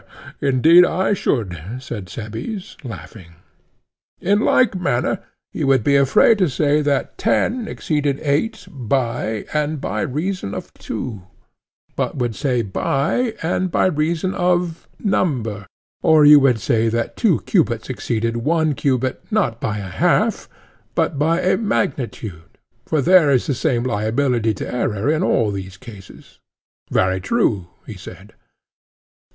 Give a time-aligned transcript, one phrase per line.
[0.41, 3.33] Indeed, I should, said Cebes, laughing.
[4.19, 5.19] In like manner
[5.51, 10.73] you would be afraid to say that ten exceeded eight by, and by reason of,
[10.73, 11.27] two;
[11.95, 15.67] but would say by, and by reason of, number;
[16.01, 20.49] or you would say that two cubits exceed one cubit not by a half,
[20.95, 22.57] but by magnitude?
[22.87, 26.39] for there is the same liability to error in all these cases.
[26.89, 28.33] Very true, he said.